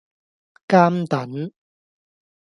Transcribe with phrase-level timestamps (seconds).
[0.67, 1.53] 監躉